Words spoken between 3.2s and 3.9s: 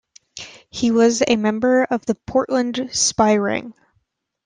Ring.